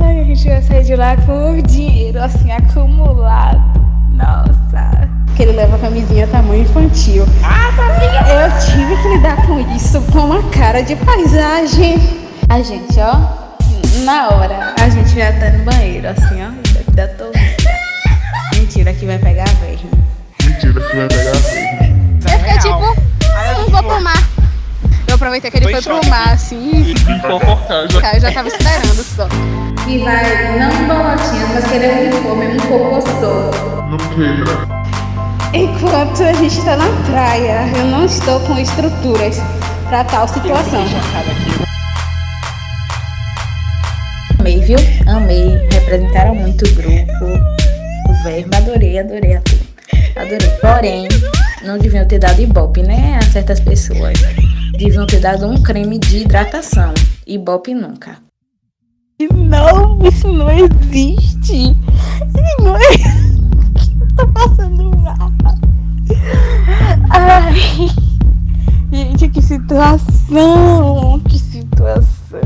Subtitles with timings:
[0.00, 3.62] Ai, a gente vai sair de lá com dinheiro assim acumulado.
[4.12, 5.08] Nossa.
[5.36, 7.24] Que ele leva a camisinha tamanho infantil.
[7.42, 7.70] Ah,
[8.28, 11.96] Eu tive que lidar com isso com uma cara de paisagem.
[12.48, 13.16] A gente, ó,
[14.04, 16.50] na hora, a gente já tá no banheiro, assim, ó,
[16.92, 17.32] dar todo.
[18.54, 19.90] Mentira, que vai pegar verme.
[20.44, 21.58] Mentira que vai pegar verde.
[21.58, 21.63] Eu
[25.34, 26.94] aproveitei que ele foi pro mar, assim.
[26.94, 28.00] Já.
[28.00, 29.28] Cara, eu já tava esperando só.
[29.88, 33.50] E vai, não bolotinhas, mas que ele é um uniforme, um cocossô.
[33.90, 34.84] Não quebra.
[35.52, 39.40] Enquanto a gente tá na praia, eu não estou com estruturas
[39.88, 40.84] pra tal situação.
[44.38, 44.78] Amei, viu?
[45.06, 45.58] Amei.
[45.72, 47.24] Representaram muito o grupo.
[48.08, 49.64] O verbo, adorei, adorei a tudo.
[50.16, 50.50] Adorei.
[50.60, 51.08] Porém,
[51.64, 53.18] não deviam ter dado ibope, né?
[53.20, 54.18] A certas pessoas.
[54.78, 56.92] Deviam ter dado um creme de hidratação.
[57.26, 58.18] Ibope nunca.
[59.32, 61.70] Não, isso não existe.
[61.70, 63.94] Isso não existe.
[64.00, 65.32] O que tá passando mal?
[67.10, 67.54] Ai.
[68.92, 71.20] Gente, que situação.
[71.28, 72.40] Que situação.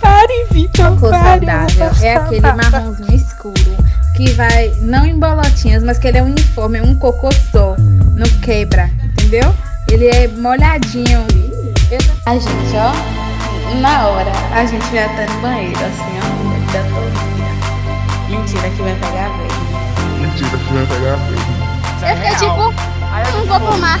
[0.00, 0.98] Pare, Vitor.
[0.98, 3.19] Cor pare, saudável é aquele marronzinho
[4.20, 7.74] que vai não em bolotinhas, mas que ele é um uniforme, é um cocô só,
[7.78, 9.54] não quebra, entendeu?
[9.90, 11.26] Ele é molhadinho.
[11.90, 16.84] Eu- A gente, ó, na hora, a gente já tá no banheiro, assim, ó, dar
[16.84, 17.30] todo
[18.28, 20.20] Mentira que vai pegar verme.
[20.20, 21.42] Mentira que vai pegar verde.
[22.02, 23.98] Eu fiquei tipo, não vou pro mar.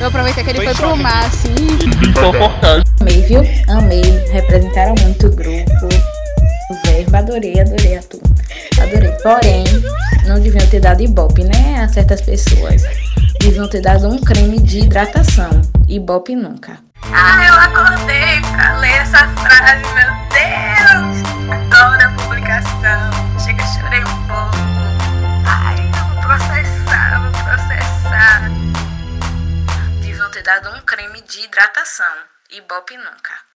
[0.00, 1.54] Eu aproveitei que ele foi pro mar, assim.
[2.14, 3.42] Fofocar Amei, viu?
[3.68, 4.02] Amei.
[4.32, 5.88] Representaram muito o grupo.
[6.70, 8.35] O verbo, adorei, adorei a tudo.
[8.80, 9.10] Adorei.
[9.22, 9.64] Porém,
[10.26, 11.82] não deviam ter dado ibope, né?
[11.82, 12.82] A certas pessoas.
[13.40, 15.50] Deviam ter dado um creme de hidratação.
[15.88, 16.78] Ibope nunca.
[17.12, 21.26] Ah, eu acordei pra ler essa frase, meu Deus!
[21.50, 23.10] Adoro a publicação.
[23.42, 24.56] Chega, chorei um pouco.
[25.46, 28.50] Ai, vou processar, vou processar.
[30.02, 32.14] Deviam ter dado um creme de hidratação.
[32.50, 33.46] Ibope nunca.